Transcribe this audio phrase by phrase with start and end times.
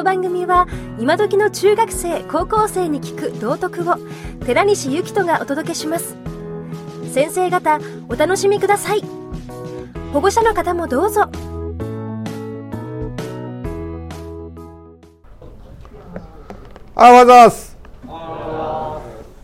[0.00, 0.66] の番組は
[0.98, 3.96] 今時の中学生高校生に聞く道徳を
[4.46, 6.16] 寺西幸人がお届けします。
[7.12, 7.78] 先生方
[8.08, 9.02] お楽しみください。
[10.14, 11.28] 保護者の方もどうぞ。
[16.94, 17.76] あわざわす。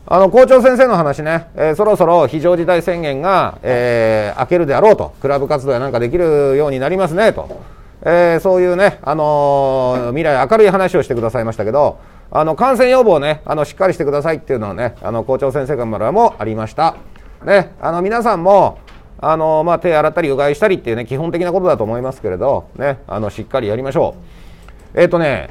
[0.09, 7.61] あの校長先生の話ね、えーそろそろ非常事態宣言が、えー明けるであろうと、クラブ活動やなんかできるようになりますねと、
[8.09, 11.99] えーそういうね、あのー未来明るい話をしてくださいましたけど、
[12.31, 16.97] あの感染予防ね、あのしっかりしてくださいっていうのはね、あの校長先生からもありました。
[17.45, 18.79] ね、あの皆さんも
[19.19, 24.15] あのまあ、手洗ったりうがいしたりっていうね基本的なことだと思いますけれど、ね、あのしっかりやりましょ
[24.95, 25.01] う。
[25.01, 25.51] えっ、とね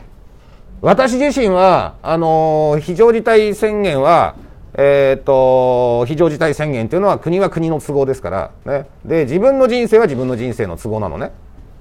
[0.82, 4.36] 私自身はあの非常事態宣言は、
[4.76, 11.32] えー、と非常事態宣言というのは国は国の都合ですから、ね、で自分の人生は自分の人生の都合なのね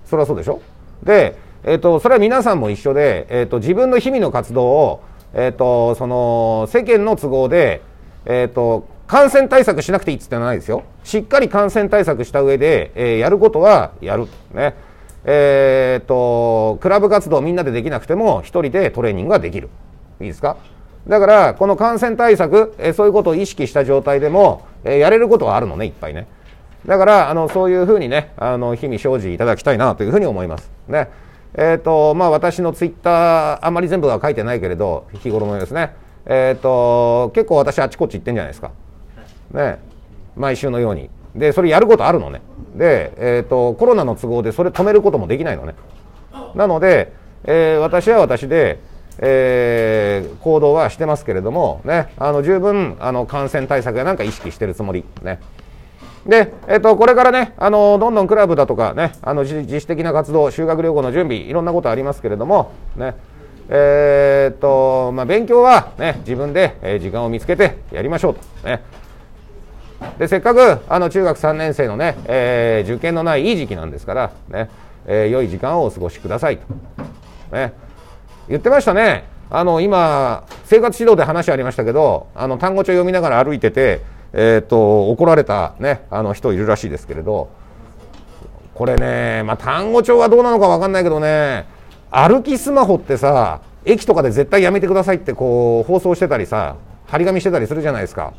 [0.04, 0.60] それはそうでしょ？
[1.02, 5.02] で、えー、とそれは皆さんも一緒で、えー、と自分の日々の活動を、
[5.32, 7.82] えー、とその世間の都合で、
[8.26, 10.82] えー、と感染対策しなくていいっつってないですよ。
[11.02, 14.74] しっかり感染対策した上で、えーやることはやるね。
[15.26, 19.68] えー、とクラブ活動みんなでできなくても一人でトレーニングができる。
[20.20, 20.56] いいですか？
[21.06, 26.26] だからこの感染対策、えーそういうことを意識した状態でも、えーやれることはあるのねいっぱいね。
[26.86, 30.70] だからあのそういうふうにねあの日々精進いただきたいなというふうに思います。
[30.88, 31.08] ね。
[31.56, 35.94] えーとまあ、私のツイッターあまり全部は書いてないけれど日頃のですね。
[36.26, 38.72] えー、と結構私あちこち行ってんじゃないですか。
[39.52, 39.78] ね、
[40.36, 41.10] 毎週のように。
[41.34, 42.42] でそれやることあるのね。
[42.74, 45.74] で、えー、とコロナの都合でそれ止めることもできないのね。
[46.56, 47.12] なので、
[47.44, 48.78] え私は私で、
[49.18, 55.04] えー行動はしてますけれども、ね、あの十分あの感染対策やなんか意識してるつもり。
[55.22, 55.40] ね。
[56.26, 63.14] で、えっとこれからねあのどんどんクラブだとかねあの自自主的な活動修学旅行の準備いろんなことありますけれどもね
[63.68, 68.82] えーっとまあ、勉強は、ね、自分で、え時間を見つけてやりましょうと、ね、
[70.18, 74.68] でせっかくあの中学3年生のね、えー受験のないいい時期なんですから、ね
[75.06, 76.64] えー良い時間をお過ごしくださいと、
[77.52, 77.72] ね、
[78.48, 79.24] 言ってましたね。
[79.50, 84.00] あの今生活指導で話ありましたけどあの単語帳読みながら歩いてて、
[84.36, 87.48] えーっと怒られた、ね、あの人いるらしいですけれど。
[88.74, 91.64] これね、まあ、単語帳はどうなのか分かんないけどね。
[92.10, 96.74] 歩きスマホってさ駅とかで絶対やめてくださいってこう放送してたりさ
[97.06, 98.32] 張り紙してたりするじゃないですか。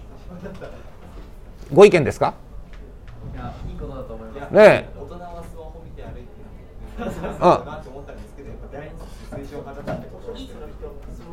[1.74, 2.34] ご意見ですか？
[7.40, 7.82] あ。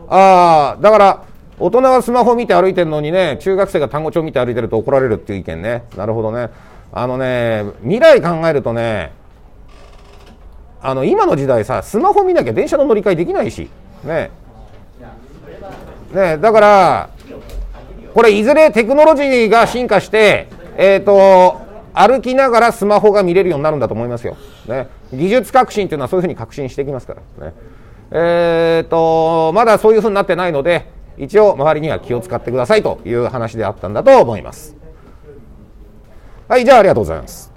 [0.08, 1.24] あだから
[1.62, 5.84] 大人はスマホ見て歩いてるのにね中学生が単語帳見て歩いてると怒られるっていう意見ね。
[5.96, 6.50] なるほどね。
[6.92, 9.12] あのね未来考えるとね
[10.80, 13.70] あの今の時代さスマホ見なきゃ電車の乗り換えできないし。
[14.02, 14.32] ね。
[16.12, 17.10] ねだから
[18.12, 21.60] これいずれテクノロジーが進化してえっ、と
[21.94, 24.36] 歩きながらスマホが見れるようになるんだと思いますよ、
[24.66, 27.46] ね、技術革新というのはそういうふうに革新していきますから。
[27.46, 27.54] ね。
[28.14, 34.76] えー、とまだそういうふうになってないので一応周りには気を使ってくださいという話であったんだと思います。
[36.48, 37.51] はいじゃあありがとうございます。